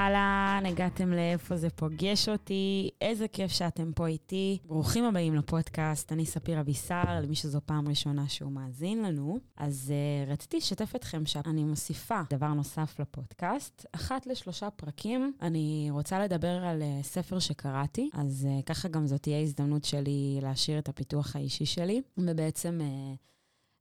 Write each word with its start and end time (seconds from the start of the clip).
אהלן, 0.00 0.62
הגעתם 0.66 1.12
לאיפה 1.12 1.56
זה 1.56 1.70
פוגש 1.70 2.28
אותי, 2.28 2.90
איזה 3.00 3.28
כיף 3.28 3.50
שאתם 3.50 3.92
פה 3.92 4.06
איתי. 4.06 4.58
ברוכים 4.64 5.04
הבאים 5.04 5.34
לפודקאסט, 5.34 6.12
אני 6.12 6.26
ספיר 6.26 6.60
אבישר, 6.60 7.02
למי 7.22 7.34
שזו 7.34 7.60
פעם 7.66 7.88
ראשונה 7.88 8.28
שהוא 8.28 8.52
מאזין 8.52 9.02
לנו. 9.02 9.38
אז 9.56 9.92
uh, 10.26 10.30
רציתי 10.30 10.56
לשתף 10.56 10.96
אתכם 10.96 11.26
שאני 11.26 11.64
מוסיפה 11.64 12.20
דבר 12.30 12.48
נוסף 12.48 13.00
לפודקאסט. 13.00 13.86
אחת 13.92 14.26
לשלושה 14.26 14.70
פרקים, 14.70 15.32
אני 15.42 15.88
רוצה 15.90 16.18
לדבר 16.18 16.64
על 16.64 16.82
uh, 16.82 17.04
ספר 17.04 17.38
שקראתי, 17.38 18.10
אז 18.12 18.48
uh, 18.50 18.62
ככה 18.66 18.88
גם 18.88 19.06
זאת 19.06 19.22
תהיה 19.22 19.40
הזדמנות 19.40 19.84
שלי 19.84 20.38
להשאיר 20.42 20.78
את 20.78 20.88
הפיתוח 20.88 21.36
האישי 21.36 21.66
שלי, 21.66 22.02
ובעצם... 22.18 22.80
Uh, 22.80 23.30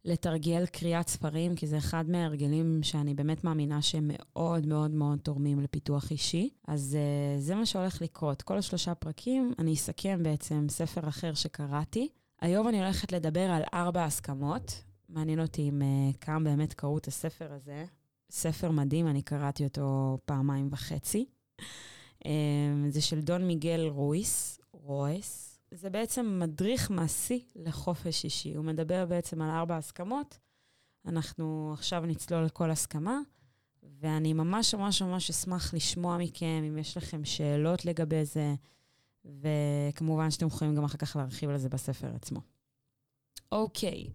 לתרגל 0.09 0.65
קריאת 0.65 1.07
ספרים, 1.07 1.55
כי 1.55 1.67
זה 1.67 1.77
אחד 1.77 2.09
מההרגלים 2.09 2.83
שאני 2.83 3.13
באמת 3.13 3.43
מאמינה 3.43 3.81
שהם 3.81 4.11
מאוד 4.13 4.65
מאוד 4.65 4.91
מאוד 4.91 5.19
תורמים 5.19 5.59
לפיתוח 5.59 6.11
אישי. 6.11 6.49
אז 6.67 6.97
uh, 6.97 7.41
זה 7.41 7.55
מה 7.55 7.65
שהולך 7.65 8.01
לקרות. 8.01 8.41
כל 8.41 8.57
השלושה 8.57 8.95
פרקים, 8.95 9.53
אני 9.59 9.73
אסכם 9.73 10.23
בעצם 10.23 10.65
ספר 10.69 11.07
אחר 11.07 11.33
שקראתי. 11.33 12.09
היום 12.41 12.67
אני 12.67 12.79
הולכת 12.79 13.11
לדבר 13.11 13.51
על 13.51 13.61
ארבע 13.73 14.03
הסכמות. 14.03 14.83
מעניין 15.09 15.39
אותי 15.39 15.69
אם 15.69 15.81
uh, 15.81 16.17
כמה 16.17 16.39
באמת 16.39 16.73
קראו 16.73 16.97
את 16.97 17.07
הספר 17.07 17.53
הזה. 17.53 17.85
ספר 18.31 18.71
מדהים, 18.71 19.07
אני 19.07 19.21
קראתי 19.21 19.63
אותו 19.63 20.17
פעמיים 20.25 20.67
וחצי. 20.71 21.25
Uh, 22.23 22.27
זה 22.89 23.01
של 23.01 23.21
דון 23.21 23.47
מיגל 23.47 23.87
רויס, 23.87 24.59
רויס. 24.71 25.48
זה 25.71 25.89
בעצם 25.89 26.39
מדריך 26.39 26.91
מעשי 26.91 27.45
לחופש 27.55 28.23
אישי. 28.23 28.55
הוא 28.55 28.65
מדבר 28.65 29.05
בעצם 29.05 29.41
על 29.41 29.49
ארבע 29.49 29.77
הסכמות. 29.77 30.39
אנחנו 31.05 31.73
עכשיו 31.73 32.05
נצלול 32.05 32.43
לכל 32.43 32.71
הסכמה, 32.71 33.19
ואני 33.83 34.33
ממש 34.33 34.75
ממש 34.75 35.01
ממש 35.01 35.29
אשמח 35.29 35.73
לשמוע 35.73 36.17
מכם 36.17 36.63
אם 36.67 36.77
יש 36.77 36.97
לכם 36.97 37.25
שאלות 37.25 37.85
לגבי 37.85 38.25
זה, 38.25 38.55
וכמובן 39.25 40.31
שאתם 40.31 40.47
יכולים 40.47 40.75
גם 40.75 40.83
אחר 40.83 40.97
כך 40.97 41.15
להרחיב 41.15 41.49
על 41.49 41.57
זה 41.57 41.69
בספר 41.69 42.15
עצמו. 42.15 42.41
אוקיי, 43.51 44.07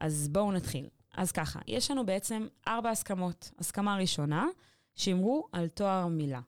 אז 0.00 0.28
בואו 0.28 0.52
נתחיל. 0.52 0.88
אז 1.14 1.32
ככה, 1.32 1.60
יש 1.66 1.90
לנו 1.90 2.06
בעצם 2.06 2.46
ארבע 2.68 2.90
הסכמות. 2.90 3.50
הסכמה 3.58 3.96
ראשונה, 3.96 4.46
שמרו 4.94 5.48
על 5.52 5.68
תואר 5.68 6.06
מילה. 6.06 6.40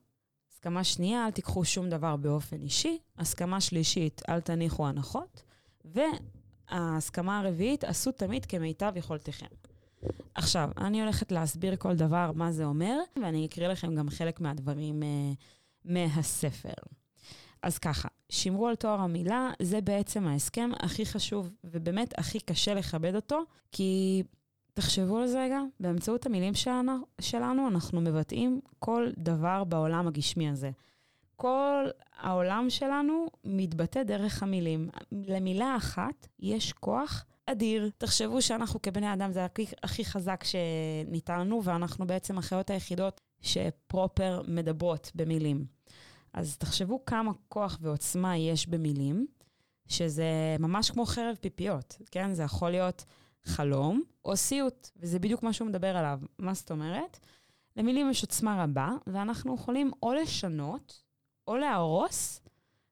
הסכמה 0.63 0.85
שנייה, 0.85 1.27
אל 1.27 1.31
תיקחו 1.31 1.65
שום 1.65 1.89
דבר 1.89 2.17
באופן 2.17 2.61
אישי. 2.61 2.99
הסכמה 3.19 3.61
שלישית, 3.61 4.23
אל 4.29 4.41
תניחו 4.41 4.87
הנחות. 4.87 5.43
וההסכמה 5.85 7.41
הרביעית, 7.41 7.85
עשו 7.85 8.13
תמיד 8.13 8.47
כמיטב 8.47 8.93
יכולתכם. 8.97 9.47
עכשיו, 10.35 10.71
אני 10.79 11.03
הולכת 11.03 11.33
להסביר 11.33 11.77
כל 11.77 11.97
דבר 11.97 12.31
מה 12.35 12.53
זה 12.53 12.65
אומר, 12.65 12.99
ואני 13.23 13.47
אקריא 13.47 13.69
לכם 13.69 13.95
גם 13.95 14.11
חלק 14.11 14.41
מהדברים 14.41 15.03
uh, 15.03 15.37
מהספר. 15.85 16.83
אז 17.63 17.79
ככה, 17.79 18.09
שמרו 18.29 18.69
על 18.69 18.75
תואר 18.75 19.01
המילה, 19.01 19.51
זה 19.63 19.81
בעצם 19.81 20.27
ההסכם 20.27 20.71
הכי 20.81 21.07
חשוב, 21.07 21.53
ובאמת 21.65 22.19
הכי 22.19 22.41
קשה 22.41 22.75
לכבד 22.75 23.15
אותו, 23.15 23.43
כי 23.73 24.23
תחשבו 24.75 25.19
על 25.19 25.27
זה 25.27 25.45
רגע, 25.45 25.61
באמצעות 25.81 26.27
המילים 26.27 26.55
שלנו, 26.55 26.99
שלנו 27.21 27.69
אנחנו 27.69 28.01
מבטאים 28.01 28.61
כל 28.79 29.11
דבר 29.19 29.65
בעולם 29.65 30.07
הגשמי 30.07 30.49
הזה. 30.49 30.71
כל 31.37 31.87
העולם 32.19 32.71
שלנו 32.71 33.27
מתבטא 33.45 34.03
דרך 34.03 34.43
המילים. 34.43 34.89
למילה 35.13 35.77
אחת 35.77 36.27
יש 36.41 36.73
כוח 36.73 37.25
אדיר. 37.47 37.91
תחשבו 37.99 38.43
שאנחנו 38.43 38.83
כבני 38.83 39.13
אדם 39.13 39.33
זה 39.33 39.45
הכי, 39.45 39.67
הכי 39.83 40.05
חזק 40.05 40.45
שניתן 40.45 41.41
לנו, 41.41 41.65
ואנחנו 41.65 42.07
בעצם 42.07 42.39
החיות 42.39 42.71
היחידות 42.71 43.21
שפרופר 43.41 44.43
מדברות 44.49 45.11
במילים. 45.15 45.65
אז 46.33 46.57
תחשבו 46.57 47.05
כמה 47.05 47.33
כוח 47.49 47.79
ועוצמה 47.81 48.37
יש 48.37 48.69
במילים, 48.69 49.27
שזה 49.89 50.57
ממש 50.59 50.91
כמו 50.91 51.07
חרב 51.07 51.37
פיפיות, 51.41 51.99
כן? 52.11 52.35
זה 52.35 52.43
יכול 52.43 52.71
להיות 52.71 53.05
חלום 53.45 54.03
או 54.25 54.37
סיוט, 54.37 54.91
וזה 54.97 55.19
בדיוק 55.19 55.43
מה 55.43 55.53
שהוא 55.53 55.69
מדבר 55.69 55.97
עליו. 55.97 56.21
מה 56.39 56.55
זאת 56.55 56.71
אומרת? 56.71 57.19
למילים 57.77 58.11
יש 58.11 58.23
עוצמה 58.23 58.65
רבה, 58.65 58.91
ואנחנו 59.07 59.55
יכולים 59.55 59.91
או 60.03 60.13
לשנות 60.13 61.03
או 61.49 61.57
להרוס 61.57 62.41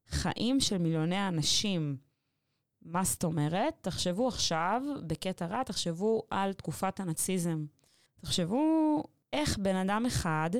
חיים 0.07 0.61
של 0.61 0.79
מיליוני 0.79 1.29
אנשים. 1.29 1.97
מה 2.83 3.05
זאת 3.05 3.25
אומרת? 3.25 3.75
תחשבו 3.81 4.29
עכשיו, 4.29 4.83
בקטע 5.07 5.47
רע, 5.47 5.63
תחשבו 5.63 6.23
על 6.31 6.53
תקופת 6.53 7.01
הנאציזם. 7.01 7.67
תחשבו 8.21 9.03
איך 9.33 9.59
בן 9.59 9.77
אדם 9.77 10.07
אחד, 10.07 10.51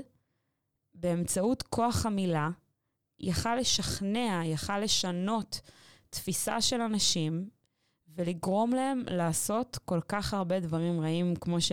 באמצעות 0.95 1.63
כוח 1.63 2.07
המילה, 2.07 2.51
יכל 3.21 3.57
לשכנע, 3.57 4.41
יכל 4.45 4.79
לשנות 4.79 5.61
תפיסה 6.11 6.61
של 6.61 6.81
אנשים, 6.81 7.49
ולגרום 8.21 8.73
להם 8.73 9.03
לעשות 9.11 9.79
כל 9.85 10.01
כך 10.09 10.35
הרבה 10.35 10.61
דברים 10.61 11.01
רעים, 11.01 11.37
כמו, 11.37 11.61
ש... 11.61 11.73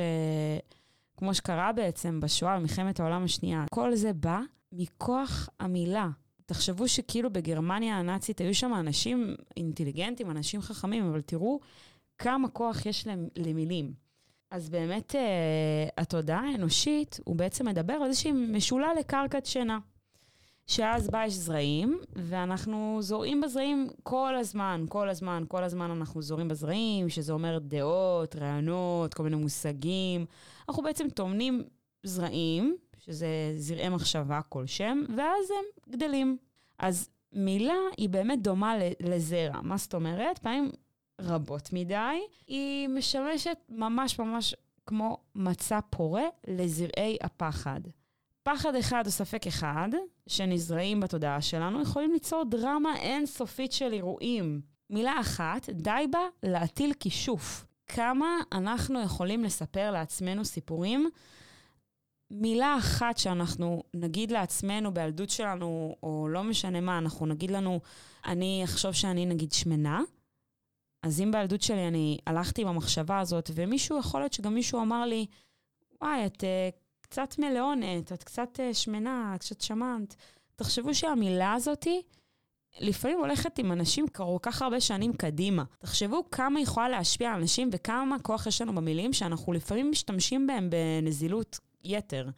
כמו 1.17 1.33
שקרה 1.33 1.71
בעצם 1.71 2.19
בשואה, 2.19 2.57
במלחמת 2.57 2.99
העולם 2.99 3.23
השנייה. 3.23 3.65
כל 3.71 3.95
זה 3.95 4.13
בא 4.13 4.39
מכוח 4.71 5.49
המילה. 5.59 6.09
תחשבו 6.45 6.87
שכאילו 6.87 7.29
בגרמניה 7.33 7.97
הנאצית 7.97 8.41
היו 8.41 8.55
שם 8.55 8.73
אנשים 8.73 9.35
אינטליגנטים, 9.57 10.31
אנשים 10.31 10.61
חכמים, 10.61 11.09
אבל 11.09 11.21
תראו 11.21 11.59
כמה 12.17 12.49
כוח 12.49 12.85
יש 12.85 13.07
להם 13.07 13.27
למילים. 13.37 13.93
אז 14.51 14.69
באמת, 14.69 15.15
uh, 15.15 15.91
התודעה 15.97 16.39
האנושית, 16.39 17.19
הוא 17.25 17.35
בעצם 17.35 17.67
מדבר 17.67 17.93
על 17.93 18.03
איזושהי 18.03 18.31
משולה 18.31 18.93
לקרקעת 18.93 19.45
שינה. 19.45 19.79
שאז 20.67 21.09
בה 21.09 21.25
יש 21.25 21.33
זרעים, 21.33 21.99
ואנחנו 22.15 22.97
זורעים 23.01 23.41
בזרעים 23.41 23.87
כל 24.03 24.35
הזמן, 24.35 24.85
כל 24.89 25.09
הזמן, 25.09 25.43
כל 25.47 25.63
הזמן 25.63 25.91
אנחנו 25.91 26.21
זורעים 26.21 26.47
בזרעים, 26.47 27.09
שזה 27.09 27.33
אומר 27.33 27.59
דעות, 27.59 28.35
רעיונות, 28.35 29.13
כל 29.13 29.23
מיני 29.23 29.35
מושגים. 29.35 30.25
אנחנו 30.69 30.83
בעצם 30.83 31.09
טומנים 31.09 31.63
זרעים, 32.03 32.75
שזה 32.97 33.27
זרעי 33.57 33.89
מחשבה 33.89 34.41
כלשהם, 34.49 35.03
ואז 35.17 35.51
הם 35.51 35.91
גדלים. 35.91 36.37
אז 36.79 37.09
מילה 37.33 37.77
היא 37.97 38.09
באמת 38.09 38.41
דומה 38.41 38.75
לזרע. 38.99 39.61
מה 39.61 39.77
זאת 39.77 39.93
אומרת? 39.93 40.37
פעמים 40.37 40.71
רבות 41.21 41.69
מדי, 41.73 42.19
היא 42.47 42.87
משמשת 42.87 43.57
ממש 43.69 44.19
ממש 44.19 44.55
כמו 44.85 45.17
מצע 45.35 45.79
פורה 45.89 46.23
לזרעי 46.47 47.17
הפחד. 47.21 47.81
פחד 48.47 48.75
אחד 48.75 49.03
או 49.05 49.11
ספק 49.11 49.47
אחד 49.47 49.89
שנזרעים 50.27 50.99
בתודעה 50.99 51.41
שלנו 51.41 51.81
יכולים 51.81 52.13
ליצור 52.13 52.43
דרמה 52.43 52.97
אינסופית 52.97 53.71
של 53.71 53.93
אירועים. 53.93 54.61
מילה 54.89 55.19
אחת, 55.19 55.69
די 55.69 56.05
בה 56.11 56.19
להטיל 56.43 56.93
כישוף. 56.99 57.65
כמה 57.87 58.27
אנחנו 58.51 59.01
יכולים 59.01 59.43
לספר 59.43 59.91
לעצמנו 59.91 60.45
סיפורים? 60.45 61.09
מילה 62.31 62.77
אחת 62.77 63.17
שאנחנו 63.17 63.83
נגיד 63.93 64.31
לעצמנו 64.31 64.93
בילדות 64.93 65.29
שלנו, 65.29 65.95
או 66.03 66.27
לא 66.29 66.43
משנה 66.43 66.81
מה, 66.81 66.97
אנחנו 66.97 67.25
נגיד 67.25 67.51
לנו, 67.51 67.79
אני 68.25 68.61
אחשוב 68.63 68.91
שאני 68.91 69.25
נגיד 69.25 69.51
שמנה, 69.51 70.01
אז 71.03 71.21
אם 71.21 71.31
בילדות 71.31 71.61
שלי 71.61 71.87
אני 71.87 72.17
הלכתי 72.27 72.61
עם 72.61 72.67
המחשבה 72.67 73.19
הזאת, 73.19 73.49
ומישהו, 73.55 73.99
יכול 73.99 74.21
להיות 74.21 74.33
שגם 74.33 74.53
מישהו 74.53 74.81
אמר 74.81 75.05
לי, 75.05 75.25
וואי, 76.01 76.25
את 76.25 76.43
uh, 76.43 76.86
קצת 77.09 77.39
מלאונת, 77.39 78.13
את 78.13 78.23
קצת 78.23 78.59
uh, 78.59 78.73
שמנה, 78.73 79.31
את 79.35 79.39
קצת 79.39 79.61
שמנת. 79.61 80.15
תחשבו 80.55 80.95
שהמילה 80.95 81.53
הזאתי, 81.53 82.01
לפעמים 82.79 83.19
הולכת 83.19 83.59
עם 83.59 83.71
אנשים 83.71 84.07
כל 84.07 84.37
כך 84.41 84.61
הרבה 84.61 84.81
שנים 84.81 85.13
קדימה. 85.13 85.63
תחשבו 85.79 86.31
כמה 86.31 86.59
יכולה 86.59 86.89
להשפיע 86.89 87.31
על 87.31 87.39
אנשים 87.41 87.69
וכמה 87.71 88.19
כוח 88.19 88.47
יש 88.47 88.61
לנו 88.61 88.75
במילים 88.75 89.13
שאנחנו 89.13 89.53
לפעמים 89.53 89.91
משתמשים 89.91 90.47
בהם 90.47 90.69
בנזילות 90.69 91.59
יתר. 91.83 92.29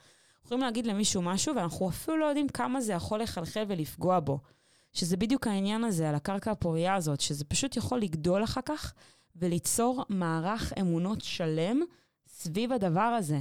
יכולים 0.45 0.63
להגיד 0.63 0.87
למישהו 0.87 1.21
משהו 1.21 1.55
ואנחנו 1.55 1.89
אפילו 1.89 2.17
לא 2.17 2.25
יודעים 2.25 2.49
כמה 2.49 2.81
זה 2.81 2.93
יכול 2.93 3.21
לחלחל 3.21 3.63
ולפגוע 3.67 4.19
בו. 4.19 4.39
שזה 4.93 5.17
בדיוק 5.17 5.47
העניין 5.47 5.83
הזה, 5.83 6.09
על 6.09 6.15
הקרקע 6.15 6.51
הפוריה 6.51 6.95
הזאת, 6.95 7.21
שזה 7.21 7.45
פשוט 7.45 7.77
יכול 7.77 7.99
לגדול 7.99 8.43
אחר 8.43 8.61
כך 8.65 8.93
וליצור 9.35 10.05
מערך 10.09 10.73
אמונות 10.79 11.21
שלם 11.21 11.81
סביב 12.27 12.73
הדבר 12.73 13.01
הזה. 13.01 13.39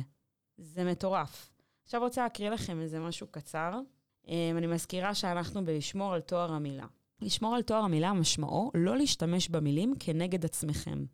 זה 0.58 0.84
מטורף. 0.84 1.50
עכשיו 1.84 2.00
רוצה 2.00 2.22
להקריא 2.22 2.50
לכם 2.50 2.81
איזה 2.81 3.00
משהו 3.00 3.26
קצר. 3.26 3.81
אמ, 4.28 4.55
אני 4.58 4.66
מזכירה 4.66 5.14
שאנחנו 5.14 5.64
בלשמור 5.64 6.14
על 6.14 6.20
תואר 6.20 6.52
המילה. 6.52 6.87
לשמור 7.20 7.55
על 7.55 7.62
תואר 7.62 7.81
המילה 7.81 8.12
משמעו 8.12 8.70
לא 8.75 8.96
להשתמש 8.96 9.49
במילים 9.49 9.94
כנגד 10.00 10.44
עצמכם. 10.44 11.05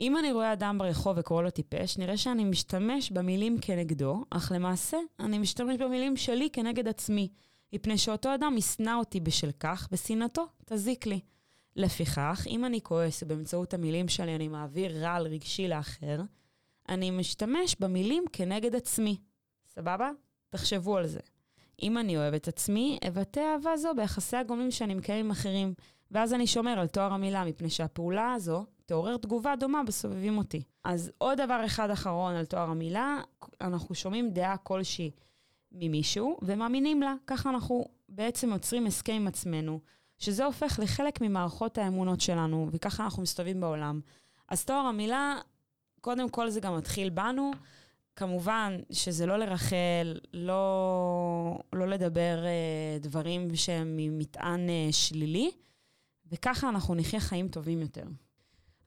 אם 0.00 0.18
אני 0.18 0.32
רואה 0.32 0.52
אדם 0.52 0.78
ברחוב 0.78 1.16
וקורא 1.18 1.42
לו 1.42 1.50
טיפש, 1.50 1.98
נראה 1.98 2.16
שאני 2.16 2.44
משתמש 2.44 3.10
במילים 3.10 3.58
כנגדו, 3.60 4.24
אך 4.30 4.52
למעשה 4.54 4.96
אני 5.20 5.38
משתמש 5.38 5.76
במילים 5.76 6.16
שלי 6.16 6.50
כנגד 6.52 6.88
עצמי, 6.88 7.28
מפני 7.72 7.98
שאותו 7.98 8.34
אדם 8.34 8.54
ישנא 8.58 8.94
אותי 8.98 9.20
בשל 9.20 9.50
כך, 9.60 9.88
ושנאתו 9.92 10.46
תזיק 10.64 11.06
לי. 11.06 11.20
לפיכך, 11.76 12.46
אם 12.46 12.64
אני 12.64 12.80
כועס 12.82 13.22
ובאמצעות 13.22 13.74
המילים 13.74 14.08
שלי 14.08 14.34
אני 14.34 14.48
מעביר 14.48 15.04
רעל 15.04 15.26
רגשי 15.26 15.68
לאחר, 15.68 16.20
אני 16.88 17.10
משתמש 17.10 17.76
במילים 17.80 18.24
כנגד 18.32 18.74
עצמי. 18.74 19.16
סבבה? 19.66 20.10
תחשבו 20.48 20.96
על 20.96 21.06
זה. 21.06 21.20
אם 21.82 21.98
אני 21.98 22.16
אוהב 22.16 22.34
את 22.34 22.48
עצמי, 22.48 22.98
אבטא 23.08 23.40
אהבה 23.40 23.76
זו 23.76 23.88
ביחסי 23.96 24.36
הגומלין 24.36 24.70
שאני 24.70 24.94
מקיים 24.94 25.24
עם 25.24 25.30
אחרים. 25.30 25.74
ואז 26.10 26.34
אני 26.34 26.46
שומר 26.46 26.78
על 26.78 26.86
תואר 26.86 27.12
המילה, 27.12 27.44
מפני 27.44 27.70
שהפעולה 27.70 28.32
הזו 28.32 28.64
תעורר 28.86 29.16
תגובה 29.16 29.56
דומה 29.56 29.84
בסובבים 29.84 30.38
אותי. 30.38 30.62
אז 30.84 31.12
עוד 31.18 31.40
דבר 31.40 31.62
אחד 31.66 31.90
אחרון 31.90 32.34
על 32.34 32.44
תואר 32.44 32.70
המילה, 32.70 33.20
אנחנו 33.60 33.94
שומעים 33.94 34.30
דעה 34.30 34.56
כלשהי 34.56 35.10
ממישהו 35.72 36.38
ומאמינים 36.42 37.02
לה. 37.02 37.14
ככה 37.26 37.50
אנחנו 37.50 37.84
בעצם 38.08 38.50
יוצרים 38.52 38.86
הסכם 38.86 39.12
עם 39.12 39.26
עצמנו, 39.26 39.80
שזה 40.18 40.44
הופך 40.44 40.80
לחלק 40.82 41.20
ממערכות 41.20 41.78
האמונות 41.78 42.20
שלנו, 42.20 42.68
וככה 42.72 43.04
אנחנו 43.04 43.22
מסתובבים 43.22 43.60
בעולם. 43.60 44.00
אז 44.48 44.64
תואר 44.64 44.86
המילה, 44.86 45.36
קודם 46.08 46.28
כל 46.28 46.50
זה 46.50 46.60
גם 46.60 46.76
מתחיל 46.76 47.10
בנו. 47.10 47.50
כמובן 48.16 48.78
שזה 48.90 49.26
לא 49.26 49.36
לרחל, 49.36 50.18
לא, 50.32 51.58
לא 51.72 51.88
לדבר 51.88 52.44
אה, 52.44 52.98
דברים 53.00 53.56
שהם 53.56 53.96
ממטען 53.96 54.68
אה, 54.68 54.88
שלילי, 54.90 55.50
וככה 56.32 56.68
אנחנו 56.68 56.94
נחיה 56.94 57.20
חיים 57.20 57.48
טובים 57.48 57.80
יותר. 57.80 58.02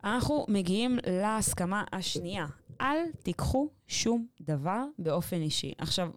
אנחנו 0.04 0.46
מגיעים 0.48 1.00
להסכמה 1.08 1.84
השנייה. 1.92 2.46
אל 2.82 2.98
תיקחו 3.24 3.70
שום 3.88 4.28
דבר 4.42 4.84
באופן 5.00 5.42
אישי. 5.42 5.74
עכשיו, 5.78 6.10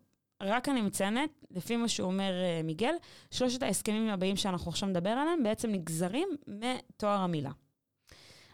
רק 0.43 0.69
אני 0.69 0.83
מציינת, 0.83 1.31
לפי 1.51 1.77
מה 1.77 1.89
שהוא 1.89 2.07
אומר 2.07 2.33
uh, 2.33 2.67
מיגל, 2.67 2.95
שלושת 3.31 3.63
ההסכמים 3.63 4.09
הבאים 4.09 4.37
שאנחנו 4.37 4.71
עכשיו 4.71 4.89
נדבר 4.89 5.11
עליהם 5.11 5.43
בעצם 5.43 5.71
נגזרים 5.71 6.29
מתואר 6.47 7.19
המילה. 7.19 7.51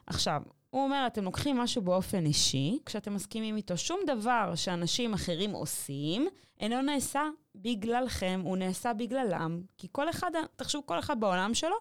עכשיו, 0.07 0.43
הוא 0.71 0.85
אומר, 0.85 1.05
אתם 1.07 1.25
לוקחים 1.25 1.57
משהו 1.57 1.83
באופן 1.83 2.27
אישי, 2.27 2.79
כשאתם 2.87 3.15
מסכימים 3.15 3.57
איתו. 3.57 3.77
שום 3.77 4.01
דבר 4.07 4.53
שאנשים 4.55 5.15
אחרים 5.15 5.51
עושים, 5.51 6.29
אינו 6.61 6.83
נעשה 6.83 7.23
בגללכם, 7.55 8.41
הוא 8.45 8.57
נעשה 8.57 8.93
בגללם. 8.93 9.63
כי 9.79 9.89
כל 9.93 10.11
אחד, 10.11 10.31
תחשבו, 10.57 10.87
כל 10.87 10.99
אחד 10.99 11.21
בעולם 11.21 11.55
שלו, 11.55 11.77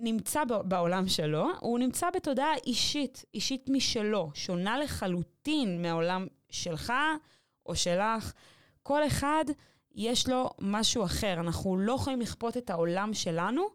נמצא 0.00 0.44
בעולם 0.44 1.08
שלו, 1.08 1.46
הוא 1.60 1.78
נמצא 1.78 2.10
בתודעה 2.10 2.54
אישית, 2.66 3.24
אישית 3.34 3.68
משלו, 3.68 4.30
שונה 4.34 4.78
לחלוטין 4.78 5.82
מהעולם 5.82 6.26
שלך 6.50 6.92
או 7.66 7.76
שלך. 7.76 8.32
כל 8.82 9.06
אחד 9.06 9.44
יש 9.94 10.28
לו 10.28 10.50
משהו 10.60 11.04
אחר. 11.04 11.34
אנחנו 11.40 11.78
לא 11.78 11.92
יכולים 11.92 12.20
לכפות 12.20 12.56
את 12.56 12.70
העולם 12.70 13.14
שלנו 13.14 13.66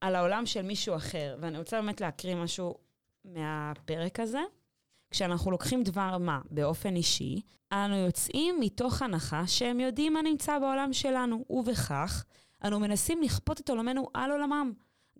על 0.00 0.14
העולם 0.14 0.46
של 0.46 0.62
מישהו 0.62 0.96
אחר. 0.96 1.36
ואני 1.40 1.58
רוצה 1.58 1.80
באמת 1.80 2.00
להקריא 2.00 2.34
משהו 2.34 2.74
מהפרק 3.24 4.20
הזה. 4.20 4.42
כשאנחנו 5.10 5.50
לוקחים 5.50 5.82
דבר 5.82 6.18
מה 6.18 6.40
באופן 6.50 6.96
אישי, 6.96 7.40
אנו 7.72 7.96
יוצאים 7.96 8.60
מתוך 8.60 9.02
הנחה 9.02 9.46
שהם 9.46 9.80
יודעים 9.80 10.12
מה 10.12 10.22
נמצא 10.22 10.58
בעולם 10.58 10.92
שלנו, 10.92 11.44
ובכך 11.50 12.24
אנו 12.64 12.80
מנסים 12.80 13.22
לכפות 13.22 13.60
את 13.60 13.70
עולמנו 13.70 14.08
על 14.14 14.30
עולמם. 14.30 14.72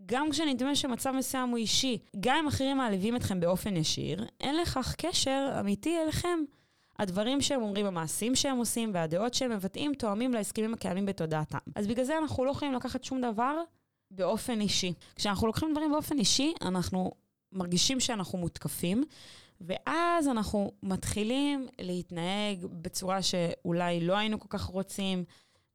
גם 0.07 0.31
כשנדמה 0.31 0.75
שמצב 0.75 1.11
מסוים 1.11 1.49
הוא 1.49 1.59
אישי, 1.59 1.99
גם 2.21 2.37
אם 2.37 2.49
אחרים 2.49 2.77
מעליבים 2.77 3.17
אתכם 3.17 3.41
באופן 3.41 3.77
ישיר, 3.77 4.25
אין 4.41 4.57
לכך 4.57 4.95
קשר 4.99 5.57
אמיתי 5.61 5.99
אליכם. 6.03 6.39
הדברים 6.99 7.41
שהם 7.41 7.63
אומרים, 7.63 7.87
המעשים 7.87 8.35
שהם 8.35 8.57
עושים 8.57 8.91
והדעות 8.95 9.35
שהם 9.35 9.51
מבטאים 9.51 9.95
תואמים 9.95 10.33
להסכמים 10.33 10.75
הקיימים 10.75 11.07
בתודעתם. 11.07 11.59
אז 11.75 11.87
בגלל 11.87 12.05
זה 12.05 12.19
אנחנו 12.19 12.45
לא 12.45 12.51
יכולים 12.51 12.75
לקחת 12.75 13.05
שום 13.05 13.21
דבר 13.21 13.63
באופן 14.11 14.61
אישי. 14.61 14.93
כשאנחנו 15.17 15.47
לוקחים 15.47 15.73
דברים 15.73 15.93
באופן 15.93 16.19
אישי, 16.19 16.53
אנחנו 16.63 17.13
מרגישים 17.55 18.01
שאנחנו 18.01 18.39
מותקפים, 18.39 19.05
ואז 19.61 20.29
אנחנו 20.29 20.73
מתחילים 20.83 21.67
להתנהג 21.79 22.67
בצורה 22.73 23.23
שאולי 23.23 24.01
לא 24.01 24.17
היינו 24.17 24.41
כל 24.41 24.49
כך 24.49 24.65
רוצים, 24.65 25.25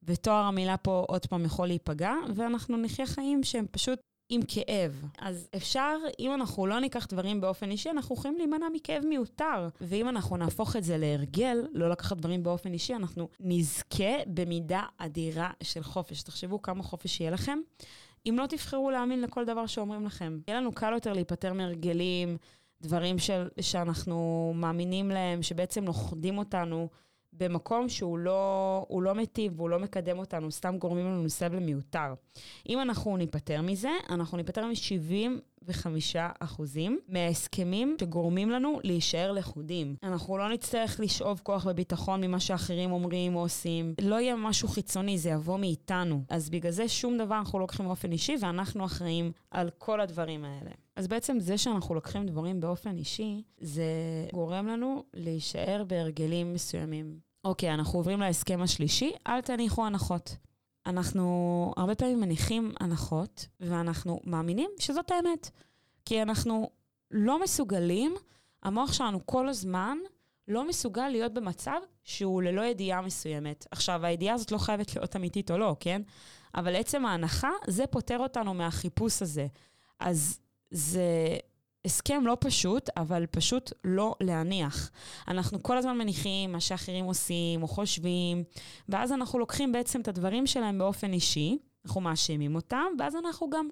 ותואר 0.04 0.44
המילה 0.44 0.78
פה 0.78 1.06
עוד 1.08 1.26
פעם 1.26 1.46
יכול 1.46 1.68
להיפגע, 1.68 2.14
ואנחנו 2.36 2.78
נחיה 2.78 3.06
חיים 3.06 3.44
שהם 3.44 3.66
פשוט 3.72 4.00
עם 4.30 4.42
כאב. 4.48 5.04
אז 5.18 5.48
אפשר, 5.56 5.98
אם 6.20 6.34
אנחנו 6.34 6.68
לא 6.68 6.80
ניקח 6.80 7.08
דברים 7.10 7.42
באופן 7.42 7.72
אישי, 7.72 7.90
אנחנו 7.90 8.16
יכולים 8.16 8.38
להימנע 8.38 8.66
מכאב 8.74 9.06
מיותר. 9.06 9.68
ואם 9.82 10.10
אנחנו 10.10 10.38
נהפוך 10.38 10.76
את 10.76 10.84
זה 10.84 10.98
להרגל, 10.98 11.58
לא 11.74 11.90
לקחת 11.90 12.18
דברים 12.18 12.44
באופן 12.44 12.74
אישי, 12.74 12.96
אנחנו 12.96 13.30
נזכה 13.40 14.14
במידה 14.28 14.84
אדירה 14.98 15.52
של 15.64 15.84
חופש. 15.84 16.22
תחשבו 16.24 16.62
כמה 16.62 16.84
חופש 16.84 17.20
יהיה 17.20 17.32
לכם. 17.32 17.60
אם 18.26 18.36
לא 18.40 18.46
תבחרו 18.46 18.92
להאמין 18.92 19.22
לכל 19.22 19.46
דבר 19.46 19.66
שאומרים 19.66 20.06
לכם. 20.06 20.40
יהיה 20.48 20.58
לנו 20.58 20.72
קל 20.72 20.94
יותר 20.94 21.14
להיפטר 21.14 21.54
מהרגלים, 21.54 22.38
דברים 22.82 23.20
של, 23.20 23.48
שאנחנו 23.62 24.52
מאמינים 24.56 25.10
להם, 25.10 25.44
שבעצם 25.44 25.86
לוכדים 25.86 26.38
אותנו. 26.38 26.90
במקום 27.34 27.90
שהוא 27.90 28.18
לא, 28.18 28.86
לא 29.02 29.14
מיטיב 29.14 29.54
והוא 29.60 29.70
לא 29.70 29.80
מקדם 29.80 30.20
אותנו, 30.20 30.52
סתם 30.52 30.78
גורמים 30.78 31.06
לנו 31.06 31.30
סבל 31.30 31.60
מיותר. 31.60 32.14
אם 32.70 32.82
אנחנו 32.82 33.18
ניפטר 33.18 33.62
מזה, 33.62 33.90
אנחנו 34.10 34.38
ניפטר 34.38 34.66
מ-75% 35.68 36.62
מההסכמים 37.08 37.96
שגורמים 38.02 38.50
לנו 38.50 38.80
להישאר 38.84 39.32
לכודים. 39.32 39.96
אנחנו 40.04 40.38
לא 40.38 40.50
נצטרך 40.50 41.00
לשאוב 41.00 41.42
כוח 41.44 41.66
וביטחון 41.70 42.22
ממה 42.22 42.40
שאחרים 42.40 42.92
אומרים 42.92 43.36
או 43.36 43.42
עושים. 43.42 43.94
לא 44.02 44.16
יהיה 44.20 44.36
משהו 44.36 44.68
חיצוני, 44.68 45.18
זה 45.18 45.30
יבוא 45.30 45.58
מאיתנו. 45.58 46.24
אז 46.30 46.50
בגלל 46.50 46.72
זה 46.72 46.88
שום 46.88 47.18
דבר 47.18 47.38
אנחנו 47.38 47.60
לא 47.60 47.64
לוקחים 47.64 47.86
באופן 47.86 48.12
אישי, 48.12 48.36
ואנחנו 48.42 48.86
אחראים 48.86 49.32
על 49.52 49.70
כל 49.78 50.02
הדברים 50.02 50.46
האלה. 50.46 50.72
אז 50.96 51.08
בעצם 51.08 51.40
זה 51.40 51.58
שאנחנו 51.58 51.96
לוקחים 51.96 52.26
דברים 52.26 52.60
באופן 52.60 52.98
אישי, 52.98 53.44
זה 53.58 53.84
גורם 54.34 54.68
לנו 54.68 55.04
להישאר 55.14 55.84
בהרגלים 55.88 56.54
מסוימים. 56.54 57.20
אוקיי, 57.46 57.74
אנחנו 57.74 58.00
עוברים 58.00 58.20
להסכם 58.20 58.62
השלישי, 58.62 59.12
אל 59.28 59.42
תניחו 59.42 59.86
הנחות. 59.86 60.38
אנחנו 60.90 61.74
הרבה 61.78 61.96
פעמים 61.96 62.20
מניחים 62.20 62.74
הנחות, 62.80 63.48
ואנחנו 63.60 64.20
מאמינים 64.24 64.70
שזאת 64.80 65.12
האמת. 65.12 65.50
כי 66.06 66.22
אנחנו 66.22 66.70
לא 67.12 67.42
מסוגלים, 67.42 68.16
המוח 68.64 68.94
שלנו 68.94 69.26
כל 69.26 69.50
הזמן 69.50 69.98
לא 70.48 70.68
מסוגל 70.68 71.08
להיות 71.08 71.34
במצב 71.34 71.80
שהוא 72.04 72.42
ללא 72.42 72.62
ידיעה 72.62 73.02
מסוימת. 73.02 73.68
עכשיו, 73.72 74.06
הידיעה 74.06 74.36
הזאת 74.36 74.52
לא 74.52 74.58
חייבת 74.58 74.96
להיות 74.96 75.16
אמיתית 75.16 75.52
או 75.52 75.58
לא, 75.58 75.76
כן? 75.80 76.02
אבל 76.56 76.76
עצם 76.76 77.06
ההנחה, 77.06 77.50
זה 77.68 77.88
פותר 77.88 78.20
אותנו 78.20 78.54
מהחיפוש 78.54 79.22
הזה. 79.22 79.48
אז 80.00 80.40
זה 80.72 81.38
הסכם 81.86 82.24
לא 82.28 82.38
פשוט, 82.40 82.90
אבל 82.98 83.26
פשוט 83.32 83.74
לא 83.84 84.16
להניח. 84.22 84.92
אנחנו 85.28 85.64
כל 85.64 85.78
הזמן 85.78 85.98
מניחים 85.98 86.52
מה 86.52 86.60
שאחרים 86.60 87.06
עושים 87.06 87.64
או 87.64 87.68
חושבים, 87.68 88.44
ואז 88.90 89.12
אנחנו 89.12 89.40
לוקחים 89.40 89.72
בעצם 89.72 90.02
את 90.02 90.08
הדברים 90.08 90.48
שלהם 90.48 90.78
באופן 90.78 91.14
אישי, 91.14 91.58
אנחנו 91.86 92.02
מאשימים 92.02 92.56
אותם, 92.56 92.86
ואז 93.00 93.16
אנחנו 93.16 93.50
גם 93.50 93.70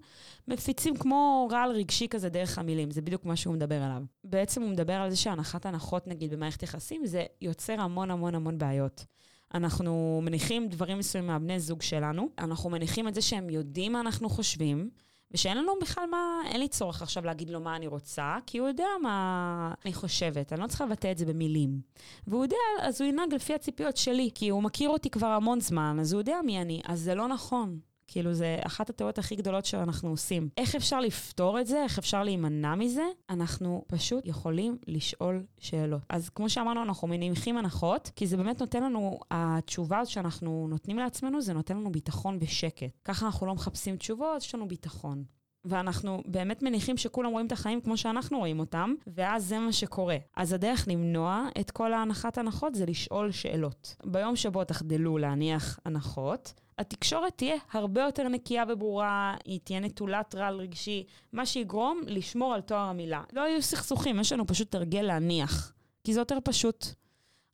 מפיצים 0.47 0.95
כמו 0.95 1.47
רעל 1.51 1.71
רגשי 1.71 2.07
כזה 2.07 2.29
דרך 2.29 2.57
המילים, 2.59 2.91
זה 2.91 3.01
בדיוק 3.01 3.25
מה 3.25 3.35
שהוא 3.35 3.53
מדבר 3.53 3.81
עליו. 3.81 4.01
בעצם 4.23 4.61
הוא 4.61 4.69
מדבר 4.69 4.93
על 4.93 5.09
זה 5.09 5.15
שהנחת 5.15 5.65
הנחות, 5.65 6.07
נגיד, 6.07 6.33
במערכת 6.33 6.63
יחסים, 6.63 7.05
זה 7.05 7.25
יוצר 7.41 7.81
המון 7.81 8.11
המון 8.11 8.35
המון 8.35 8.57
בעיות. 8.57 9.05
אנחנו 9.53 10.21
מניחים 10.23 10.67
דברים 10.67 10.97
מסוימים 10.97 11.31
מהבני 11.31 11.59
זוג 11.59 11.81
שלנו, 11.81 12.29
אנחנו 12.39 12.69
מניחים 12.69 13.07
את 13.07 13.15
זה 13.15 13.21
שהם 13.21 13.49
יודעים 13.49 13.93
מה 13.93 13.99
אנחנו 13.99 14.29
חושבים, 14.29 14.89
ושאין 15.31 15.57
לנו 15.57 15.73
בכלל 15.81 16.05
מה, 16.11 16.41
אין 16.45 16.59
לי 16.59 16.67
צורך 16.67 17.01
עכשיו 17.01 17.25
להגיד 17.25 17.49
לו 17.49 17.59
מה 17.59 17.75
אני 17.75 17.87
רוצה, 17.87 18.37
כי 18.45 18.57
הוא 18.57 18.67
יודע 18.67 18.87
מה 19.01 19.73
אני 19.85 19.93
חושבת, 19.93 20.53
אני 20.53 20.61
לא 20.61 20.67
צריכה 20.67 20.85
לבטא 20.85 21.11
את 21.11 21.17
זה 21.17 21.25
במילים. 21.25 21.81
והוא 22.27 22.45
יודע, 22.45 22.57
אז 22.81 23.01
הוא 23.01 23.09
ינהג 23.09 23.33
לפי 23.33 23.53
הציפיות 23.53 23.97
שלי, 23.97 24.29
כי 24.35 24.49
הוא 24.49 24.63
מכיר 24.63 24.89
אותי 24.89 25.09
כבר 25.09 25.27
המון 25.27 25.59
זמן, 25.59 25.97
אז 25.99 26.13
הוא 26.13 26.21
יודע 26.21 26.39
מי 26.45 26.61
אני, 26.61 26.81
אז 26.85 26.99
זה 26.99 27.15
לא 27.15 27.27
נכון. 27.27 27.79
כאילו, 28.07 28.33
זה 28.33 28.59
אחת 28.61 28.89
הטעויות 28.89 29.17
הכי 29.17 29.35
גדולות 29.35 29.65
שאנחנו 29.65 30.09
עושים. 30.09 30.49
איך 30.57 30.75
אפשר 30.75 30.99
לפתור 30.99 31.59
את 31.59 31.67
זה? 31.67 31.83
איך 31.83 31.97
אפשר 31.97 32.23
להימנע 32.23 32.75
מזה? 32.75 33.03
אנחנו 33.29 33.83
פשוט 33.87 34.25
יכולים 34.25 34.77
לשאול 34.87 35.43
שאלות. 35.59 36.01
אז 36.09 36.29
כמו 36.29 36.49
שאמרנו, 36.49 36.83
אנחנו 36.83 37.07
מניחים 37.07 37.57
הנחות, 37.57 38.11
כי 38.15 38.27
זה 38.27 38.37
באמת 38.37 38.59
נותן 38.59 38.83
לנו, 38.83 39.19
התשובה 39.31 40.05
שאנחנו 40.05 40.67
נותנים 40.69 40.97
לעצמנו, 40.97 41.41
זה 41.41 41.53
נותן 41.53 41.77
לנו 41.77 41.91
ביטחון 41.91 42.37
ושקט. 42.41 42.91
ככה 43.05 43.25
אנחנו 43.25 43.47
לא 43.47 43.55
מחפשים 43.55 43.95
תשובות, 43.95 44.41
יש 44.41 44.55
לנו 44.55 44.67
ביטחון. 44.67 45.23
ואנחנו 45.65 46.23
באמת 46.25 46.63
מניחים 46.63 46.97
שכולם 46.97 47.31
רואים 47.31 47.47
את 47.47 47.51
החיים 47.51 47.81
כמו 47.81 47.97
שאנחנו 47.97 48.37
רואים 48.37 48.59
אותם, 48.59 48.93
ואז 49.07 49.45
זה 49.45 49.59
מה 49.59 49.71
שקורה. 49.71 50.17
אז 50.35 50.53
הדרך 50.53 50.87
למנוע 50.87 51.47
את 51.59 51.71
כל 51.71 51.93
ההנחת 51.93 52.37
הנחות 52.37 52.75
זה 52.75 52.85
לשאול 52.85 53.31
שאלות. 53.31 53.95
ביום 54.05 54.35
שבו 54.35 54.63
תחדלו 54.63 55.17
להניח 55.17 55.79
הנחות, 55.85 56.53
התקשורת 56.77 57.37
תהיה 57.37 57.55
הרבה 57.71 58.01
יותר 58.01 58.27
נקייה 58.27 58.63
וברורה, 58.69 59.35
היא 59.45 59.59
תהיה 59.63 59.79
נטולת 59.79 60.35
רעל 60.35 60.55
רגשי, 60.55 61.05
מה 61.31 61.45
שיגרום 61.45 62.01
לשמור 62.07 62.53
על 62.53 62.61
תואר 62.61 62.79
המילה. 62.79 63.23
לא 63.33 63.41
יהיו 63.41 63.61
סכסוכים, 63.61 64.19
יש 64.19 64.31
לנו 64.31 64.47
פשוט 64.47 64.75
הרגל 64.75 65.01
להניח, 65.01 65.73
כי 66.03 66.13
זה 66.13 66.19
יותר 66.21 66.37
פשוט. 66.43 66.85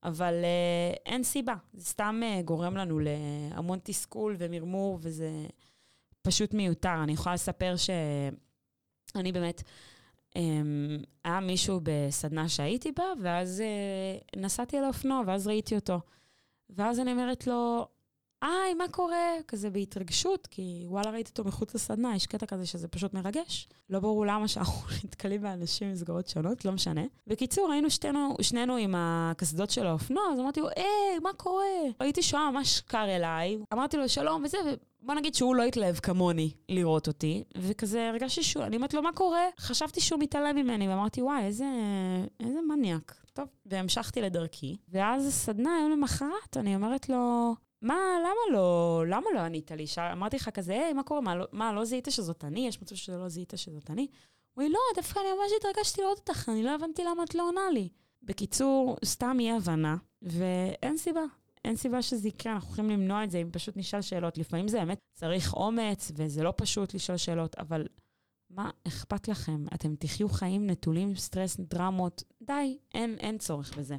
אבל 0.04 0.34
אה, 0.34 0.94
אין 1.06 1.24
סיבה, 1.24 1.56
זה 1.74 1.86
סתם 1.86 2.22
אה, 2.24 2.42
גורם 2.42 2.78
לנו 2.78 3.00
להמון 3.00 3.80
תסכול 3.84 4.36
ומרמור, 4.40 5.00
וזה 5.02 5.30
פשוט 6.22 6.54
מיותר. 6.54 7.04
אני 7.04 7.12
יכולה 7.12 7.36
לספר 7.36 7.76
שאני 7.78 9.32
באמת, 9.32 9.64
אה, 10.36 10.42
היה 11.24 11.40
מישהו 11.40 11.80
בסדנה 11.84 12.50
שהייתי 12.50 12.92
בה, 12.92 13.04
ואז 13.22 13.62
אה, 13.62 14.42
נסעתי 14.42 14.78
על 14.78 14.84
האופנוע, 14.84 15.22
ואז 15.28 15.48
ראיתי 15.48 15.76
אותו. 15.76 16.00
ואז 16.70 17.00
אני 17.00 17.12
אומרת 17.12 17.48
לו, 17.48 17.88
היי, 18.44 18.74
מה 18.74 18.88
קורה? 18.88 19.28
כזה 19.48 19.70
בהתרגשות, 19.70 20.48
כי 20.48 20.86
וואלה, 20.88 21.12
ראיתי 21.12 21.30
אותו 21.30 21.44
מחוץ 21.44 21.76
לסדנה, 21.76 22.16
יש 22.16 22.28
קטע 22.28 22.46
כזה 22.46 22.66
שזה 22.66 22.88
פשוט 22.88 23.14
מרגש. 23.14 23.68
לא 23.90 24.00
ברור 24.00 24.26
למה 24.26 24.48
שאנחנו 24.48 24.88
נתקלים 25.04 25.42
באנשים 25.42 25.90
ממסגרות 25.90 26.28
שונות, 26.28 26.66
לא 26.66 26.72
משנה. 26.72 27.02
בקיצור, 27.28 27.72
היינו 27.72 27.90
שתינו, 27.90 28.36
שנינו 28.42 28.78
עם 28.78 28.96
הקסדות 28.98 29.70
של 29.70 29.88
האופנוע, 29.88 30.24
אז 30.34 30.40
אמרתי 30.40 30.62
לו, 30.62 30.70
היי, 30.76 31.20
מה 31.22 31.34
קורה? 31.38 31.64
ראיתי 32.02 32.22
שהוא 32.22 32.40
היה 32.40 32.52
ממש 32.52 32.82
קר 32.82 33.06
אליי, 33.16 33.58
אמרתי 33.74 33.98
לו 33.98 34.10
שלום 34.10 34.44
וזה, 34.44 34.58
ובוא 35.02 35.16
נגיד 35.16 35.36
שהוא 35.36 35.56
לא 35.56 35.64
התלהב 35.64 35.96
כמוני 35.96 36.52
לראות 36.70 37.08
אותי, 37.08 37.44
וכזה 37.58 38.10
הרגשתי 38.10 38.44
שהוא, 38.44 38.64
אני 38.64 38.76
אומרת 38.76 38.94
לו, 38.94 39.02
מה 39.02 39.14
קורה? 39.14 39.44
חשבתי 39.60 40.02
שהוא 40.02 40.20
מתעלם 40.20 40.56
ממני, 40.56 40.88
ואמרתי, 40.90 41.22
וואי, 41.22 41.44
איזה, 41.46 41.66
איזה 42.40 42.60
מניאק. 42.70 43.16
טוב, 43.34 43.48
והמשכתי 43.66 44.22
לדרכי, 44.22 44.78
ואז 44.90 45.28
הסדנה, 45.28 45.80
יום 45.82 45.92
למחרת, 45.92 46.58
אני 46.58 46.76
אומרת 46.76 47.10
לו, 47.10 47.54
מה, 47.84 47.96
למה 48.20 48.58
לא, 48.58 49.04
למה 49.08 49.26
לא 49.36 49.40
ענית 49.40 49.72
לי? 49.72 49.86
אמרתי 50.12 50.36
לך 50.36 50.50
כזה, 50.50 50.74
היי, 50.74 50.94
מה 50.94 51.04
קורה? 51.04 51.22
מה, 51.22 51.36
לא, 51.36 51.46
מה, 51.52 51.74
לא 51.74 51.86
זיהית 51.86 52.08
שזאת 52.10 52.44
אני? 52.44 52.68
יש 52.68 52.82
מצב 52.82 52.96
שלא 52.96 53.30
זיהית 53.30 53.54
שזאת 53.56 53.92
אני? 53.92 54.08
הוא 54.54 54.64
לא, 54.64 54.80
דווקא 54.96 55.20
אני 55.20 55.28
ממש 55.28 55.52
התרגשתי 55.60 56.02
לראות 56.02 56.18
אותך, 56.18 56.50
אני 56.50 56.64
לא 56.64 56.76
הבנתי 56.76 57.04
למה 57.04 57.24
את 57.24 57.36
לא 57.36 57.48
עונה 57.48 57.70
לי. 57.74 57.90
בקיצור, 58.24 58.96
סתם 59.06 59.38
אי 59.40 59.52
הבנה, 59.52 59.96
ואין 60.22 60.98
סיבה. 60.98 61.24
אין 61.66 61.76
סיבה 61.76 62.02
שזה 62.02 62.28
יקרה, 62.28 62.54
אנחנו 62.54 62.70
יכולים 62.74 62.90
למנוע 62.90 63.24
את 63.24 63.32
זה 63.32 63.38
אם 63.38 63.50
פשוט 63.52 63.78
נשאל 63.78 64.02
שאלות. 64.02 64.38
לפעמים 64.38 64.68
זה 64.68 64.78
באמת 64.78 65.00
צריך 65.14 65.54
אומץ, 65.54 66.12
וזה 66.16 66.44
לא 66.44 66.54
פשוט 66.58 66.94
לשאול 66.94 67.18
שאלות, 67.18 67.56
אבל 67.60 67.88
מה 68.50 68.70
אכפת 68.88 69.28
לכם? 69.28 69.66
אתם 69.74 69.96
תחיו 69.96 70.30
חיים 70.30 70.70
נטולים 70.70 71.16
סטרס, 71.16 71.58
דרמות, 71.60 72.24
די, 72.42 72.78
אין, 72.94 73.16
אין 73.20 73.38
צורך 73.38 73.78
בזה. 73.78 73.98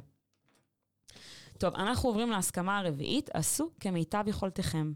טוב, 1.57 1.75
אנחנו 1.75 2.09
עוברים 2.09 2.29
להסכמה 2.29 2.77
הרביעית, 2.77 3.29
עשו 3.33 3.69
כמיטב 3.79 4.23
יכולתכם. 4.27 4.93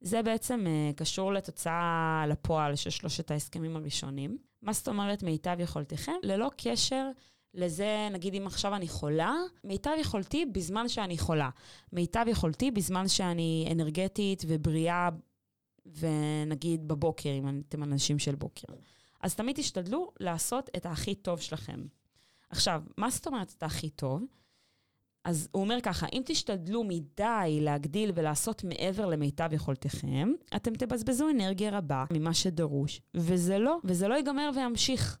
זה 0.00 0.22
בעצם 0.22 0.64
uh, 0.66 0.96
קשור 0.96 1.32
לתוצאה 1.32 2.24
לפועל 2.28 2.76
של 2.76 2.90
שלושת 2.90 3.30
ההסכמים 3.30 3.76
הראשונים. 3.76 4.38
מה 4.62 4.72
זאת 4.72 4.88
אומרת 4.88 5.22
מיטב 5.22 5.56
יכולתכם? 5.60 6.12
ללא 6.22 6.50
קשר 6.56 7.10
לזה, 7.54 8.08
נגיד 8.12 8.34
אם 8.34 8.46
עכשיו 8.46 8.74
אני 8.76 8.88
חולה, 8.88 9.34
מיטב 9.64 9.90
יכולתי 10.00 10.46
בזמן 10.46 10.88
שאני 10.88 11.18
חולה. 11.18 11.50
מיטב 11.92 12.24
יכולתי 12.28 12.70
בזמן 12.70 13.08
שאני 13.08 13.68
אנרגטית 13.72 14.42
ובריאה, 14.46 15.08
ונגיד 15.86 16.88
בבוקר, 16.88 17.30
אם 17.30 17.62
אתם 17.68 17.82
אנשים 17.82 18.18
של 18.18 18.34
בוקר. 18.34 18.72
אז 19.20 19.34
תמיד 19.34 19.56
תשתדלו 19.56 20.12
לעשות 20.20 20.70
את 20.76 20.86
הכי 20.86 21.14
טוב 21.14 21.40
שלכם. 21.40 21.80
עכשיו, 22.50 22.82
מה 22.96 23.10
זאת 23.10 23.26
אומרת 23.26 23.54
את 23.58 23.62
הכי 23.62 23.90
טוב? 23.90 24.22
אז 25.24 25.48
הוא 25.52 25.62
אומר 25.62 25.78
ככה, 25.82 26.06
אם 26.12 26.22
תשתדלו 26.24 26.84
מדי 26.84 27.58
להגדיל 27.60 28.12
ולעשות 28.14 28.64
מעבר 28.64 29.06
למיטב 29.06 29.52
יכולתכם, 29.52 30.32
אתם 30.56 30.74
תבזבזו 30.74 31.30
אנרגיה 31.30 31.78
רבה 31.78 32.04
ממה 32.12 32.34
שדרוש, 32.34 33.00
וזה 33.14 33.58
לא, 33.58 33.78
וזה 33.84 34.08
לא 34.08 34.14
ייגמר 34.14 34.50
וימשיך. 34.54 35.18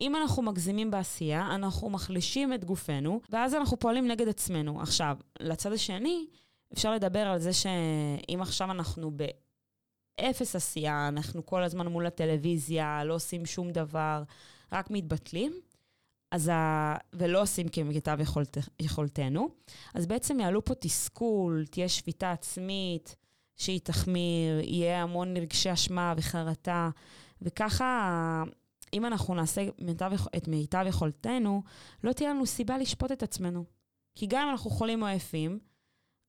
אם 0.00 0.16
אנחנו 0.16 0.42
מגזימים 0.42 0.90
בעשייה, 0.90 1.54
אנחנו 1.54 1.90
מחלישים 1.90 2.52
את 2.52 2.64
גופנו, 2.64 3.20
ואז 3.30 3.54
אנחנו 3.54 3.78
פועלים 3.78 4.08
נגד 4.08 4.28
עצמנו. 4.28 4.80
עכשיו, 4.80 5.16
לצד 5.40 5.72
השני, 5.72 6.26
אפשר 6.72 6.94
לדבר 6.94 7.26
על 7.26 7.38
זה 7.38 7.52
שאם 7.52 8.38
עכשיו 8.42 8.70
אנחנו 8.70 9.10
באפס 9.10 10.56
עשייה, 10.56 11.08
אנחנו 11.08 11.46
כל 11.46 11.62
הזמן 11.62 11.86
מול 11.86 12.06
הטלוויזיה, 12.06 13.04
לא 13.04 13.14
עושים 13.14 13.46
שום 13.46 13.70
דבר, 13.70 14.22
רק 14.72 14.90
מתבטלים, 14.90 15.52
אז 16.32 16.48
ה... 16.48 16.94
ולא 17.12 17.42
עושים 17.42 17.68
כמיטב 17.68 18.18
יכולת... 18.20 18.58
יכולתנו, 18.80 19.48
אז 19.94 20.06
בעצם 20.06 20.40
יעלו 20.40 20.64
פה 20.64 20.74
תסכול, 20.74 21.66
תהיה 21.70 21.88
שביתה 21.88 22.32
עצמית, 22.32 23.16
שהיא 23.56 23.80
תחמיר, 23.84 24.60
יהיה 24.60 25.02
המון 25.02 25.36
רגשי 25.36 25.72
אשמה 25.72 26.14
וחרטה, 26.16 26.90
וככה, 27.42 28.42
אם 28.92 29.06
אנחנו 29.06 29.34
נעשה 29.34 29.66
מיטב... 29.78 30.12
את 30.36 30.48
מיטב 30.48 30.84
יכולתנו, 30.88 31.62
לא 32.04 32.12
תהיה 32.12 32.30
לנו 32.30 32.46
סיבה 32.46 32.78
לשפוט 32.78 33.12
את 33.12 33.22
עצמנו. 33.22 33.64
כי 34.14 34.26
גם 34.26 34.42
אם 34.42 34.50
אנחנו 34.50 34.70
חולים 34.70 35.02
או 35.02 35.06
עייפים, 35.06 35.58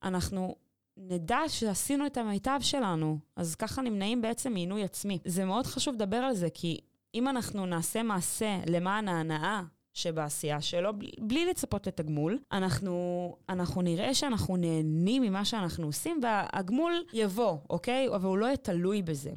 אנחנו 0.04 0.56
נדע 0.98 1.40
שעשינו 1.48 2.06
את 2.06 2.18
המיטב 2.18 2.60
שלנו, 2.62 3.20
אז 3.36 3.56
ככה 3.56 3.82
נמנעים 3.82 4.22
בעצם 4.22 4.54
מעינוי 4.54 4.84
עצמי. 4.84 5.20
זה 5.26 5.46
מאוד 5.46 5.68
חשוב 5.68 5.96
לדבר 5.96 6.18
על 6.18 6.34
זה, 6.34 6.48
כי 6.54 6.80
אם 7.16 7.28
אנחנו 7.28 7.66
נעשה 7.66 8.04
מעשה 8.04 8.60
למען 8.68 9.08
ההנאה 9.08 9.64
שבעשייה 9.94 10.62
שלו, 10.62 10.98
בלי, 10.98 11.12
בלי 11.20 11.46
לצפות 11.46 11.88
לתגמול. 11.88 12.40
אנחנו, 12.52 13.36
אנחנו 13.50 13.82
נראה 13.82 14.14
שאנחנו 14.14 14.58
נהנים 14.58 15.22
ממה 15.22 15.46
שאנחנו 15.46 15.86
עושים, 15.86 16.20
והגמול 16.24 17.04
יבוא, 17.14 17.58
אוקיי? 17.70 18.08
אבל 18.08 18.28
הוא 18.28 18.38
לא 18.38 18.46
יהיה 18.46 18.58
תלוי 18.58 19.02
בזה. 19.02 19.32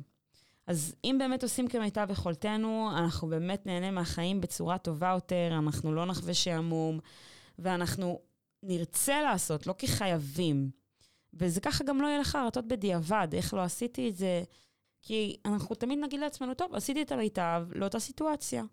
אז 0.66 0.94
אם 1.04 1.16
באמת 1.18 1.42
עושים 1.42 1.68
כמיטב 1.68 2.06
יכולתנו, 2.10 2.90
אנחנו 2.98 3.28
באמת 3.28 3.66
נהנה 3.66 3.90
מהחיים 3.90 4.40
בצורה 4.40 4.78
טובה 4.78 5.08
יותר, 5.14 5.48
אנחנו 5.58 5.94
לא 5.94 6.06
נחווה 6.06 6.34
שעמום, 6.34 6.98
ואנחנו 7.58 8.20
נרצה 8.62 9.22
לעשות, 9.22 9.66
לא 9.66 9.74
כחייבים. 9.78 10.70
וזה 11.34 11.60
ככה 11.60 11.84
גם 11.84 12.00
לא 12.00 12.06
יהיה 12.06 12.18
לך 12.18 12.34
הרטות 12.34 12.68
בדיעבד, 12.68 13.28
איך 13.32 13.54
לא 13.54 13.60
עשיתי 13.60 14.08
את 14.08 14.16
זה. 14.16 14.42
כי 15.02 15.36
אנחנו 15.44 15.74
תמיד 15.74 15.98
נגיד 15.98 16.20
לעצמנו, 16.20 16.54
טוב, 16.54 16.74
עשיתי 16.74 17.02
את 17.02 17.12
המיטב 17.12 17.66
לאותה 17.74 17.98
סיטואציה. 17.98 18.64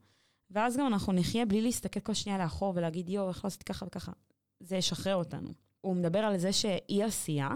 ואז 0.53 0.77
גם 0.77 0.87
אנחנו 0.87 1.13
נחיה 1.13 1.45
בלי 1.45 1.61
להסתכל 1.61 1.99
כל 1.99 2.13
שנייה 2.13 2.37
לאחור 2.37 2.73
ולהגיד, 2.75 3.09
יואו, 3.09 3.29
איך 3.29 3.45
לא 3.45 3.47
עשיתי 3.47 3.65
ככה 3.65 3.85
וככה. 3.85 4.11
זה 4.59 4.75
ישחרר 4.75 5.15
אותנו. 5.15 5.49
הוא 5.81 5.95
מדבר 5.95 6.19
על 6.19 6.37
זה 6.37 6.53
שאי 6.53 7.03
עשייה, 7.03 7.49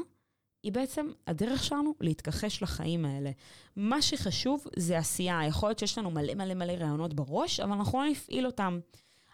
היא 0.63 0.71
בעצם 0.71 1.07
הדרך 1.27 1.63
שלנו 1.63 1.93
להתכחש 2.01 2.63
לחיים 2.63 3.05
האלה. 3.05 3.31
מה 3.75 4.01
שחשוב 4.01 4.65
זה 4.75 4.97
עשייה. 4.97 5.39
יכול 5.47 5.69
להיות 5.69 5.79
שיש 5.79 5.97
לנו 5.97 6.11
מלא 6.11 6.33
מלא 6.33 6.53
מלא 6.53 6.73
רעיונות 6.73 7.13
בראש, 7.13 7.59
אבל 7.59 7.71
אנחנו 7.71 8.01
לא 8.01 8.09
נפעיל 8.09 8.45
אותם. 8.45 8.79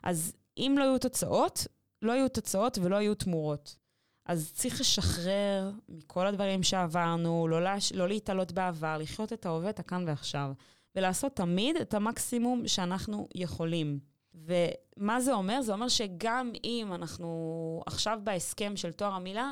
אז 0.03 0.33
אם 0.57 0.75
לא 0.79 0.83
יהיו 0.83 0.99
תוצאות, 0.99 1.67
לא 2.01 2.11
יהיו 2.11 2.29
תוצאות 2.29 2.77
ולא 2.77 2.95
יהיו 2.95 3.15
תמורות. 3.15 3.77
אז 4.25 4.51
צריך 4.53 4.81
לשחרר 4.81 5.71
מכל 5.89 6.27
הדברים 6.27 6.63
שעברנו, 6.63 7.47
לא. 7.47 7.59
לא 7.93 8.07
להתעלות 8.07 8.51
בעבר, 8.51 8.97
לחיות 8.97 9.33
את 9.33 9.45
ההווה, 9.45 9.69
את 9.69 9.79
הכאן 9.79 10.03
ועכשיו. 10.07 10.51
ולעשות 10.95 11.35
תמיד 11.35 11.75
את 11.75 11.93
המקסימום 11.93 12.67
שאנחנו 12.67 13.27
יכולים. 13.35 13.99
ומה 14.33 15.21
זה 15.21 15.33
אומר? 15.33 15.61
זה 15.61 15.73
אומר 15.73 15.87
שגם 15.87 16.51
אם 16.63 16.93
אנחנו 16.93 17.83
עכשיו 17.85 18.19
בהסכם 18.23 18.75
של 18.75 18.91
תואר 18.91 19.13
המילה, 19.13 19.51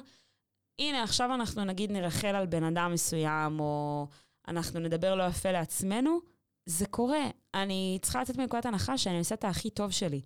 הנה, 0.79 1.03
עכשיו 1.03 1.33
אנחנו 1.33 1.65
נגיד 1.65 1.91
נרחל 1.91 2.35
על 2.35 2.45
בן 2.45 2.63
אדם 2.63 2.91
מסוים, 2.93 3.59
או 3.59 4.07
אנחנו 4.47 4.79
נדבר 4.79 5.15
לא 5.15 5.23
יפה 5.23 5.51
לעצמנו, 5.51 6.19
זה 6.65 6.85
קורה. 6.85 7.29
אני 7.53 7.99
צריכה 8.01 8.21
לצאת 8.21 8.37
מנקודת 8.37 8.65
הנחה 8.65 8.97
שאני 8.97 9.17
עושה 9.19 9.35
את 9.35 9.43
הכי 9.43 9.69
טוב 9.69 9.91
שלי. 9.91 10.21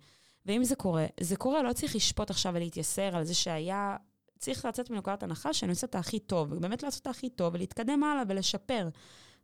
ואם 0.46 0.64
זה 0.64 0.76
קורה, 0.76 1.06
זה 1.20 1.36
קורה, 1.36 1.62
לא 1.62 1.72
צריך 1.72 1.96
לשפוט 1.96 2.30
עכשיו 2.30 2.54
ולהתייסר 2.54 3.16
על 3.16 3.24
זה 3.24 3.34
שהיה... 3.34 3.96
צריך 4.38 4.64
לצאת 4.64 4.90
מנקודת 4.90 5.22
הנחה 5.22 5.52
שאני 5.52 5.70
עושה 5.70 5.86
את 5.86 5.94
הכי 5.94 6.18
טוב, 6.18 6.52
ובאמת 6.52 6.82
לעשות 6.82 7.02
את 7.02 7.06
הכי 7.06 7.28
טוב 7.28 7.54
ולהתקדם 7.54 8.04
הלאה 8.04 8.22
ולשפר. 8.28 8.88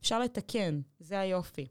אפשר 0.02 0.18
לתקן, 0.18 0.80
זה 0.99 1.21
היופי. 1.21 1.66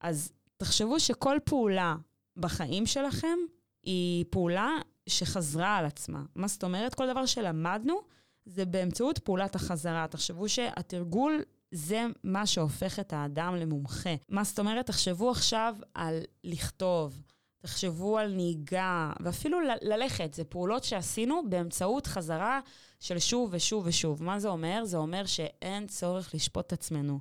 אז 0.00 0.32
תחשבו 0.56 1.00
שכל 1.00 1.36
פעולה 1.44 1.96
בחיים 2.36 2.86
שלכם 2.86 3.38
היא 3.82 4.24
פעולה 4.30 4.70
שחזרה 5.08 5.76
על 5.76 5.84
עצמה. 5.86 6.22
מה 6.34 6.48
זאת 6.48 6.64
אומרת? 6.64 6.94
כל 6.94 7.10
דבר 7.10 7.26
שלמדנו 7.26 8.00
זה 8.44 8.64
באמצעות 8.64 9.18
פעולת 9.18 9.54
החזרה. 9.54 10.06
תחשבו 10.10 10.48
שהתרגול 10.48 11.42
זה 11.70 12.06
מה 12.24 12.46
שהופך 12.46 12.98
את 12.98 13.12
האדם 13.12 13.56
למומחה. 13.56 14.14
מה 14.28 14.44
זאת 14.44 14.58
אומרת? 14.58 14.86
תחשבו 14.86 15.30
עכשיו 15.30 15.76
על 15.94 16.20
לכתוב, 16.44 17.22
תחשבו 17.58 18.18
על 18.18 18.34
נהיגה, 18.34 19.12
ואפילו 19.20 19.60
ל- 19.60 19.92
ללכת. 19.92 20.34
זה 20.34 20.44
פעולות 20.44 20.84
שעשינו 20.84 21.42
באמצעות 21.48 22.06
חזרה 22.06 22.60
של 23.00 23.18
שוב 23.18 23.50
ושוב 23.52 23.86
ושוב. 23.86 24.22
מה 24.22 24.38
זה 24.38 24.48
אומר? 24.48 24.84
זה 24.84 24.96
אומר 24.96 25.26
שאין 25.26 25.86
צורך 25.86 26.34
לשפוט 26.34 26.66
את 26.66 26.72
עצמנו. 26.72 27.20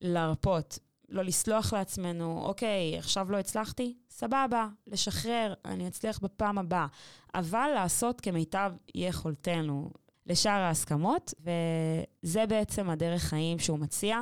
להרפות, 0.00 0.78
לא 1.08 1.22
לסלוח 1.22 1.72
לעצמנו, 1.72 2.42
אוקיי, 2.44 2.98
עכשיו 2.98 3.32
לא 3.32 3.38
הצלחתי, 3.38 3.94
סבבה, 4.10 4.68
לשחרר, 4.86 5.54
אני 5.64 5.88
אצליח 5.88 6.18
בפעם 6.18 6.58
הבאה. 6.58 6.86
אבל 7.34 7.70
לעשות 7.74 8.20
כמיטב 8.20 8.72
יכולתנו 8.94 9.90
לשאר 10.26 10.60
ההסכמות, 10.60 11.34
וזה 11.40 12.46
בעצם 12.46 12.90
הדרך 12.90 13.22
חיים 13.22 13.58
שהוא 13.58 13.78
מציע. 13.78 14.20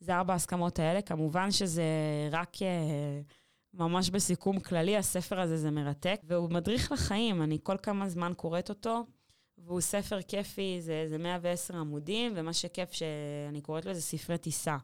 זה 0.00 0.16
ארבע 0.16 0.32
ההסכמות 0.32 0.78
האלה. 0.78 1.02
כמובן 1.02 1.50
שזה 1.50 1.82
רק 2.30 2.54
uh, 2.56 2.60
ממש 3.74 4.10
בסיכום 4.10 4.60
כללי, 4.60 4.96
הספר 4.96 5.40
הזה 5.40 5.56
זה 5.56 5.70
מרתק, 5.70 6.20
והוא 6.24 6.50
מדריך 6.50 6.92
לחיים, 6.92 7.42
אני 7.42 7.58
כל 7.62 7.76
כמה 7.82 8.08
זמן 8.08 8.32
קוראת 8.36 8.68
אותו. 8.68 9.06
והוא 9.58 9.80
ספר 9.80 10.22
כיפי, 10.22 10.76
זה, 10.80 11.04
זה 11.08 11.18
110 11.18 11.76
עמודים, 11.76 12.32
ומה 12.36 12.52
שכיף 12.52 12.92
שאני 12.92 13.60
קוראת 13.60 13.86
לו 13.86 13.94
זה 13.94 14.02
ספרי 14.02 14.38
טיסה. 14.38 14.76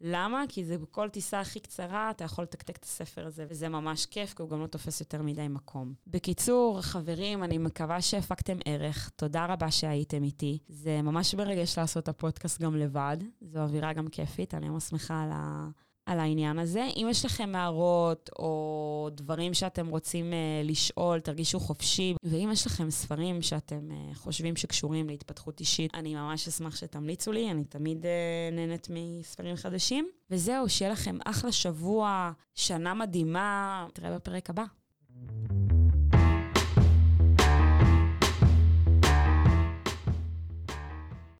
למה? 0.00 0.44
כי 0.48 0.64
זה 0.64 0.78
בכל 0.78 1.08
טיסה 1.08 1.40
הכי 1.40 1.60
קצרה, 1.60 2.10
אתה 2.10 2.24
יכול 2.24 2.44
לתקתק 2.44 2.76
את 2.76 2.84
הספר 2.84 3.26
הזה, 3.26 3.46
וזה 3.48 3.68
ממש 3.68 4.06
כיף, 4.06 4.34
כי 4.34 4.42
הוא 4.42 4.50
גם 4.50 4.60
לא 4.60 4.66
תופס 4.66 5.00
יותר 5.00 5.22
מדי 5.22 5.48
מקום. 5.48 5.94
בקיצור, 6.06 6.80
חברים, 6.80 7.44
אני 7.44 7.58
מקווה 7.58 8.00
שהפקתם 8.02 8.58
ערך. 8.64 9.10
תודה 9.16 9.46
רבה 9.46 9.70
שהייתם 9.70 10.22
איתי. 10.22 10.58
זה 10.68 11.02
ממש 11.02 11.34
מרגש 11.34 11.78
לעשות 11.78 12.02
את 12.02 12.08
הפודקאסט 12.08 12.60
גם 12.60 12.76
לבד. 12.76 13.16
זו 13.40 13.58
אווירה 13.58 13.92
גם 13.92 14.08
כיפית, 14.08 14.54
אני 14.54 14.68
ממש 14.68 14.84
שמחה 14.84 15.22
על 15.22 15.30
ה... 15.32 15.68
על 16.08 16.20
העניין 16.20 16.58
הזה. 16.58 16.86
אם 16.96 17.06
יש 17.10 17.24
לכם 17.24 17.54
הערות 17.54 18.30
או 18.38 19.08
דברים 19.12 19.54
שאתם 19.54 19.86
רוצים 19.88 20.32
uh, 20.32 20.68
לשאול, 20.68 21.20
תרגישו 21.20 21.60
חופשי. 21.60 22.14
ואם 22.22 22.48
יש 22.52 22.66
לכם 22.66 22.90
ספרים 22.90 23.42
שאתם 23.42 23.88
uh, 23.90 24.14
חושבים 24.18 24.56
שקשורים 24.56 25.08
להתפתחות 25.08 25.60
אישית, 25.60 25.94
אני 25.94 26.14
ממש 26.14 26.48
אשמח 26.48 26.76
שתמליצו 26.76 27.32
לי, 27.32 27.50
אני 27.50 27.64
תמיד 27.64 28.04
uh, 28.04 28.54
נהנית 28.54 28.88
מספרים 28.90 29.56
חדשים. 29.56 30.08
וזהו, 30.30 30.68
שיהיה 30.68 30.92
לכם 30.92 31.18
אחלה 31.24 31.52
שבוע, 31.52 32.32
שנה 32.54 32.94
מדהימה. 32.94 33.86
נתראה 33.88 34.14
בפרק 34.14 34.50
הבא. 34.50 34.64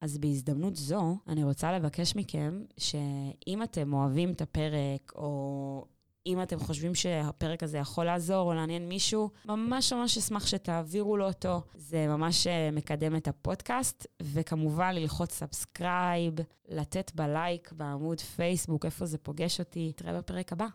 אז 0.09 0.19
בהזדמנות 0.19 0.77
זו, 0.77 1.17
אני 1.29 1.45
רוצה 1.45 1.73
לבקש 1.73 2.17
מכם 2.17 2.63
שאם 2.77 3.63
אתם 3.63 3.93
אוהבים 3.93 4.33
את 4.33 4.41
הפרק, 4.41 5.13
או 5.15 5.85
אם 6.27 6.43
אתם 6.43 6.59
חושבים 6.59 6.95
שהפרק 6.95 7.63
הזה 7.63 7.79
יכול 7.79 8.05
לעזור 8.05 8.49
או 8.49 8.55
לעניין 8.55 8.89
מישהו, 8.89 9.31
ממש 9.45 9.93
ממש 9.93 10.19
אשמח 10.19 10.47
שתעבירו 10.47 11.17
לו 11.17 11.27
אותו. 11.27 11.61
זה 11.75 12.07
ממש 12.07 12.47
אה, 12.47 12.71
מקדם 12.73 13.17
את 13.17 13.29
הפודקאסט, 13.29 14.07
וכמובן 14.23 14.95
ללחוץ 14.95 15.33
subscribe, 15.33 16.35
לתת 16.69 17.13
בלייק 17.15 17.73
בעמוד 17.73 18.21
פייסבוק, 18.21 18.85
איפה 18.85 19.07
זה 19.07 19.19
פוגש 19.19 19.61
אותי. 19.61 19.89
נתראה 19.89 20.19
בפרק 20.19 20.53
הבא. 20.53 20.67